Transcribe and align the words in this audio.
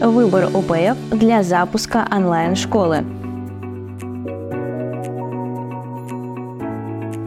Выбор 0.00 0.44
ОПФ 0.44 0.96
для 1.10 1.42
запуска 1.42 2.08
онлайн-школы. 2.10 3.04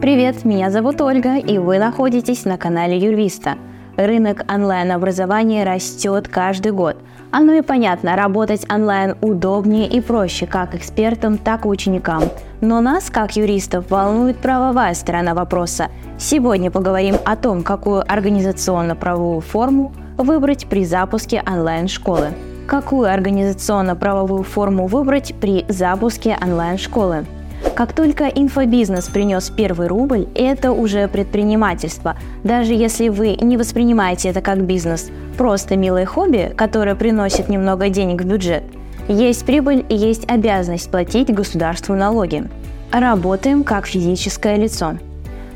Привет, 0.00 0.44
меня 0.44 0.70
зовут 0.70 1.00
Ольга, 1.00 1.36
и 1.36 1.58
вы 1.58 1.78
находитесь 1.78 2.44
на 2.44 2.58
канале 2.58 2.98
Юрвиста. 2.98 3.54
Рынок 3.96 4.44
онлайн-образования 4.52 5.62
растет 5.62 6.26
каждый 6.26 6.72
год. 6.72 6.96
Оно 7.30 7.52
и 7.52 7.62
понятно, 7.62 8.16
работать 8.16 8.66
онлайн 8.68 9.14
удобнее 9.20 9.88
и 9.88 10.00
проще 10.00 10.46
как 10.46 10.74
экспертам, 10.74 11.38
так 11.38 11.66
и 11.66 11.68
ученикам. 11.68 12.24
Но 12.60 12.80
нас, 12.80 13.08
как 13.08 13.36
юристов, 13.36 13.88
волнует 13.88 14.38
правовая 14.38 14.94
сторона 14.94 15.34
вопроса. 15.34 15.90
Сегодня 16.18 16.72
поговорим 16.72 17.14
о 17.24 17.36
том, 17.36 17.62
какую 17.62 18.02
организационно-правовую 18.12 19.42
форму 19.42 19.92
выбрать 20.18 20.66
при 20.66 20.84
запуске 20.84 21.40
онлайн-школы. 21.46 22.30
Какую 22.66 23.12
организационно-правовую 23.12 24.42
форму 24.42 24.86
выбрать 24.86 25.34
при 25.38 25.66
запуске 25.68 26.38
онлайн-школы? 26.42 27.26
Как 27.74 27.92
только 27.92 28.24
инфобизнес 28.28 29.08
принес 29.08 29.50
первый 29.50 29.86
рубль, 29.86 30.28
это 30.34 30.72
уже 30.72 31.06
предпринимательство. 31.08 32.16
Даже 32.42 32.72
если 32.72 33.10
вы 33.10 33.36
не 33.40 33.58
воспринимаете 33.58 34.30
это 34.30 34.40
как 34.40 34.62
бизнес, 34.62 35.10
просто 35.36 35.76
милое 35.76 36.06
хобби, 36.06 36.52
которое 36.56 36.94
приносит 36.94 37.48
немного 37.48 37.90
денег 37.90 38.22
в 38.22 38.26
бюджет, 38.26 38.62
есть 39.08 39.44
прибыль 39.44 39.84
и 39.90 39.94
есть 39.94 40.30
обязанность 40.30 40.90
платить 40.90 41.34
государству 41.34 41.94
налоги. 41.94 42.48
Работаем 42.90 43.64
как 43.64 43.86
физическое 43.86 44.56
лицо. 44.56 44.94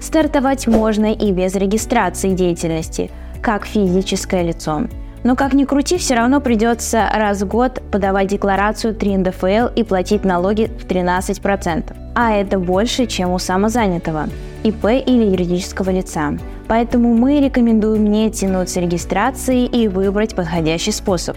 Стартовать 0.00 0.66
можно 0.66 1.12
и 1.12 1.32
без 1.32 1.54
регистрации 1.54 2.34
деятельности, 2.34 3.10
как 3.40 3.64
физическое 3.64 4.42
лицо. 4.42 4.82
Но 5.28 5.36
как 5.36 5.52
ни 5.52 5.64
крути, 5.64 5.98
все 5.98 6.14
равно 6.14 6.40
придется 6.40 7.06
раз 7.14 7.42
в 7.42 7.46
год 7.46 7.82
подавать 7.92 8.28
декларацию 8.28 8.94
3 8.94 9.18
НДФЛ 9.18 9.66
и 9.76 9.84
платить 9.84 10.24
налоги 10.24 10.70
в 10.80 10.86
13%. 10.86 11.94
А 12.14 12.32
это 12.32 12.58
больше, 12.58 13.04
чем 13.04 13.32
у 13.32 13.38
самозанятого, 13.38 14.30
ИП 14.62 14.86
или 14.86 15.26
юридического 15.26 15.90
лица. 15.90 16.32
Поэтому 16.66 17.12
мы 17.12 17.40
рекомендуем 17.40 18.10
не 18.10 18.30
тянуть 18.30 18.70
с 18.70 18.76
регистрацией 18.78 19.66
и 19.66 19.86
выбрать 19.86 20.34
подходящий 20.34 20.92
способ. 20.92 21.36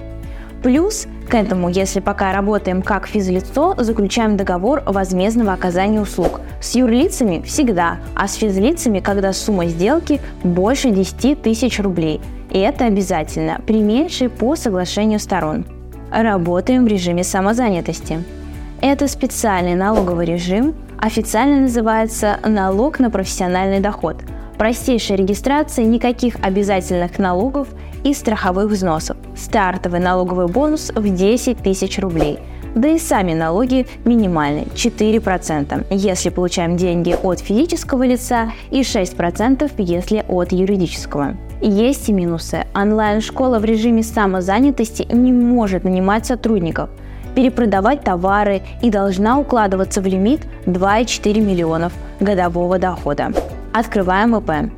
Плюс 0.63 1.07
к 1.31 1.35
этому, 1.35 1.69
если 1.69 1.99
пока 1.99 2.33
работаем 2.33 2.81
как 2.81 3.07
физлицо, 3.07 3.73
заключаем 3.77 4.37
договор 4.37 4.83
возмездного 4.85 5.53
оказания 5.53 6.01
услуг. 6.01 6.41
С 6.59 6.75
юрлицами 6.75 7.41
всегда, 7.41 7.97
а 8.15 8.27
с 8.27 8.35
физлицами, 8.35 8.99
когда 8.99 9.33
сумма 9.33 9.65
сделки 9.65 10.21
больше 10.43 10.91
10 10.91 11.41
тысяч 11.41 11.79
рублей– 11.79 12.21
и 12.51 12.59
это 12.59 12.85
обязательно 12.85 13.61
при 13.65 13.81
меньшей 13.81 14.29
по 14.29 14.55
соглашению 14.55 15.19
сторон. 15.19 15.65
Работаем 16.11 16.83
в 16.83 16.87
режиме 16.87 17.23
самозанятости. 17.23 18.23
Это 18.81 19.07
специальный 19.07 19.75
налоговый 19.75 20.25
режим, 20.25 20.75
официально 20.99 21.61
называется 21.61 22.39
налог 22.43 22.99
на 22.99 23.09
профессиональный 23.09 23.79
доход. 23.79 24.17
Простейшая 24.57 25.17
регистрация, 25.17 25.85
никаких 25.85 26.35
обязательных 26.41 27.17
налогов 27.17 27.69
и 28.03 28.13
страховых 28.13 28.69
взносов. 28.69 29.17
Стартовый 29.35 29.99
налоговый 29.99 30.47
бонус 30.47 30.91
в 30.95 31.15
10 31.15 31.57
тысяч 31.57 31.99
рублей– 31.99 32.39
да 32.75 32.87
и 32.87 32.99
сами 32.99 33.33
налоги 33.33 33.85
минимальны– 34.05 34.67
4%, 34.75 35.87
если 35.89 36.29
получаем 36.29 36.77
деньги 36.77 37.15
от 37.21 37.39
физического 37.39 38.03
лица 38.03 38.51
и 38.69 38.81
6% 38.81 39.71
если 39.77 40.23
от 40.27 40.51
юридического. 40.51 41.35
Есть 41.61 42.09
и 42.09 42.13
минусы. 42.13 42.65
Онлайн-школа 42.73 43.59
в 43.59 43.65
режиме 43.65 44.03
самозанятости 44.03 45.05
не 45.11 45.33
может 45.33 45.83
нанимать 45.83 46.25
сотрудников, 46.25 46.89
перепродавать 47.35 48.03
товары 48.03 48.61
и 48.81 48.89
должна 48.89 49.37
укладываться 49.37 50.01
в 50.01 50.05
лимит 50.05 50.41
2,4 50.65 51.41
миллионов 51.41 51.93
годового 52.19 52.79
дохода. 52.79 53.31
Открываем 53.73 54.35
ИП. 54.35 54.71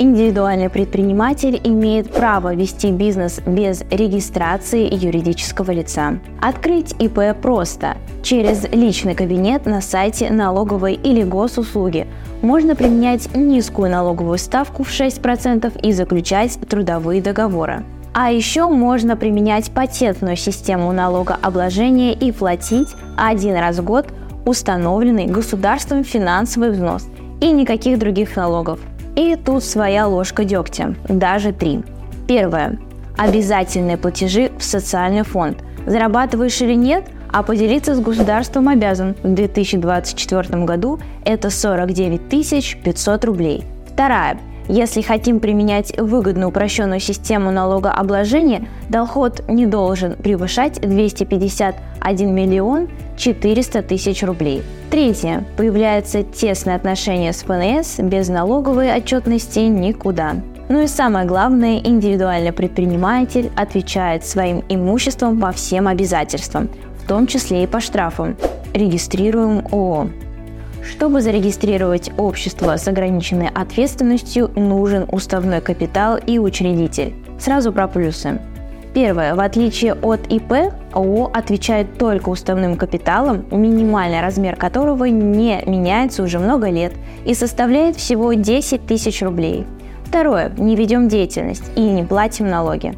Индивидуальный 0.00 0.68
предприниматель 0.68 1.60
имеет 1.64 2.12
право 2.12 2.54
вести 2.54 2.92
бизнес 2.92 3.40
без 3.44 3.82
регистрации 3.90 4.88
юридического 4.94 5.72
лица. 5.72 6.20
Открыть 6.40 6.94
ИП 7.00 7.36
просто 7.42 7.96
через 8.22 8.62
личный 8.70 9.16
кабинет 9.16 9.66
на 9.66 9.80
сайте 9.80 10.30
налоговой 10.30 10.94
или 10.94 11.24
госуслуги. 11.24 12.06
Можно 12.42 12.76
применять 12.76 13.34
низкую 13.34 13.90
налоговую 13.90 14.38
ставку 14.38 14.84
в 14.84 14.88
6% 14.88 15.80
и 15.82 15.92
заключать 15.92 16.60
трудовые 16.68 17.20
договоры. 17.20 17.82
А 18.14 18.30
еще 18.30 18.68
можно 18.68 19.16
применять 19.16 19.72
патентную 19.72 20.36
систему 20.36 20.92
налогообложения 20.92 22.12
и 22.12 22.30
платить 22.30 22.88
один 23.16 23.56
раз 23.56 23.78
в 23.78 23.84
год 23.84 24.06
установленный 24.46 25.26
государством 25.26 26.04
финансовый 26.04 26.70
взнос 26.70 27.08
и 27.40 27.50
никаких 27.50 27.98
других 27.98 28.36
налогов. 28.36 28.78
И 29.18 29.34
тут 29.34 29.64
своя 29.64 30.06
ложка 30.06 30.44
дегтя, 30.44 30.94
даже 31.08 31.52
три. 31.52 31.82
Первое. 32.28 32.78
Обязательные 33.16 33.96
платежи 33.96 34.52
в 34.56 34.62
социальный 34.62 35.24
фонд. 35.24 35.58
Зарабатываешь 35.86 36.60
или 36.62 36.74
нет, 36.74 37.04
а 37.32 37.42
поделиться 37.42 37.96
с 37.96 38.00
государством 38.00 38.68
обязан. 38.68 39.16
В 39.24 39.34
2024 39.34 40.64
году 40.64 41.00
это 41.24 41.50
49 41.50 42.80
500 42.80 43.24
рублей. 43.24 43.64
Вторая. 43.92 44.38
Если 44.68 45.00
хотим 45.00 45.40
применять 45.40 45.98
выгодную 45.98 46.48
упрощенную 46.48 47.00
систему 47.00 47.50
налогообложения, 47.50 48.68
доход 48.90 49.42
не 49.48 49.66
должен 49.66 50.14
превышать 50.14 50.80
251 50.80 52.34
миллион 52.34 52.88
400 53.16 53.82
тысяч 53.82 54.22
рублей. 54.22 54.62
Третье. 54.90 55.44
Появляется 55.56 56.22
тесное 56.22 56.76
отношение 56.76 57.32
с 57.32 57.42
ФНС, 57.42 57.98
без 57.98 58.28
налоговой 58.28 58.94
отчетности 58.94 59.60
никуда. 59.60 60.36
Ну 60.68 60.82
и 60.82 60.86
самое 60.86 61.26
главное, 61.26 61.78
индивидуальный 61.78 62.52
предприниматель 62.52 63.50
отвечает 63.56 64.26
своим 64.26 64.62
имуществом 64.68 65.40
по 65.40 65.50
всем 65.52 65.88
обязательствам, 65.88 66.68
в 67.02 67.08
том 67.08 67.26
числе 67.26 67.64
и 67.64 67.66
по 67.66 67.80
штрафам. 67.80 68.36
Регистрируем 68.74 69.66
ООО. 69.72 70.08
Чтобы 70.90 71.20
зарегистрировать 71.20 72.10
общество 72.16 72.76
с 72.76 72.88
ограниченной 72.88 73.48
ответственностью, 73.48 74.50
нужен 74.56 75.06
уставной 75.12 75.60
капитал 75.60 76.16
и 76.16 76.38
учредитель. 76.38 77.14
Сразу 77.38 77.72
про 77.72 77.88
плюсы. 77.88 78.40
Первое. 78.94 79.34
В 79.34 79.40
отличие 79.40 79.94
от 79.94 80.26
ИП, 80.28 80.72
ООО 80.92 81.30
отвечает 81.32 81.98
только 81.98 82.30
уставным 82.30 82.76
капиталом, 82.76 83.44
минимальный 83.50 84.22
размер 84.22 84.56
которого 84.56 85.04
не 85.04 85.62
меняется 85.66 86.22
уже 86.22 86.38
много 86.38 86.70
лет 86.70 86.94
и 87.26 87.34
составляет 87.34 87.96
всего 87.96 88.32
10 88.32 88.86
тысяч 88.86 89.20
рублей. 89.22 89.66
Второе. 90.04 90.50
Не 90.56 90.74
ведем 90.74 91.08
деятельность 91.08 91.70
и 91.76 91.82
не 91.82 92.02
платим 92.02 92.48
налоги. 92.48 92.94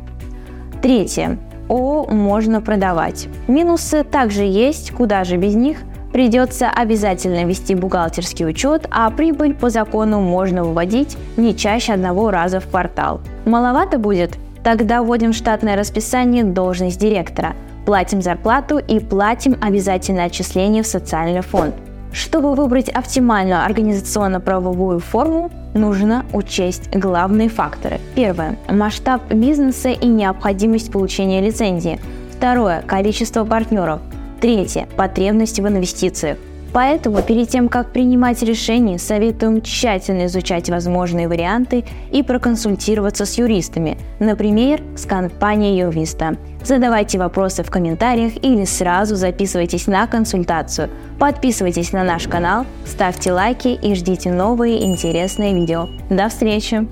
Третье. 0.81 1.39
ООО 1.69 2.07
можно 2.07 2.61
продавать. 2.61 3.27
Минусы 3.49 4.05
также 4.05 4.45
есть, 4.45 4.93
куда 4.93 5.25
же 5.25 5.37
без 5.37 5.57
них. 5.57 5.79
Придется 6.13 6.69
обязательно 6.69 7.45
вести 7.45 7.75
бухгалтерский 7.75 8.47
учет, 8.47 8.87
а 8.91 9.11
прибыль 9.11 9.55
по 9.55 9.71
закону 9.71 10.21
можно 10.21 10.65
выводить 10.65 11.17
не 11.37 11.57
чаще 11.57 11.93
одного 11.93 12.31
раза 12.31 12.59
в 12.61 12.67
квартал. 12.67 13.21
Маловато 13.45 13.99
будет? 13.99 14.37
Тогда 14.65 15.03
вводим 15.03 15.33
штатное 15.33 15.77
расписание 15.77 16.45
должность 16.45 16.99
директора, 16.99 17.55
платим 17.87 18.21
зарплату 18.21 18.79
и 18.79 18.99
платим 18.99 19.57
обязательное 19.61 20.27
отчисление 20.27 20.83
в 20.83 20.87
социальный 20.87 21.43
фонд. 21.43 21.75
Чтобы 22.13 22.55
выбрать 22.55 22.89
оптимальную 22.89 23.65
организационно-правовую 23.65 24.99
форму, 24.99 25.51
нужно 25.75 26.27
учесть 26.33 26.91
главные 26.93 27.49
факторы. 27.49 28.01
Первое– 28.17 28.57
масштаб 28.69 29.33
бизнеса 29.33 29.91
и 29.91 30.07
необходимость 30.09 30.91
получения 30.91 31.41
лицензии. 31.41 32.01
Второе– 32.37 32.83
количество 32.87 33.45
партнеров. 33.45 34.01
Третье– 34.41 34.89
потребности 34.97 35.61
в 35.61 35.69
инвестициях. 35.69 36.39
Поэтому 36.73 37.21
перед 37.21 37.49
тем, 37.49 37.69
как 37.69 37.93
принимать 37.93 38.43
решение, 38.43 38.99
советуем 38.99 39.61
тщательно 39.61 40.27
изучать 40.27 40.71
возможные 40.71 41.27
варианты 41.27 41.85
и 42.13 42.23
проконсультироваться 42.23 43.27
с 43.27 43.39
юристами, 43.39 43.99
например, 44.21 44.81
с 44.97 45.05
компанией 45.05 45.79
юриста. 45.79 46.37
Задавайте 46.65 47.19
вопросы 47.19 47.65
в 47.65 47.71
комментариях 47.71 48.35
или 48.43 48.65
сразу 48.65 49.17
записывайтесь 49.17 49.89
на 49.89 50.07
консультацию. 50.07 50.91
Подписывайтесь 51.19 51.93
на 51.93 52.05
наш 52.05 52.29
канал, 52.29 52.67
ставьте 52.87 53.33
лайки 53.33 53.69
и 53.69 53.95
ждите 53.95 54.31
новые 54.31 54.85
интересные 54.85 55.55
видео. 55.55 55.89
До 56.09 56.29
встречи! 56.29 56.87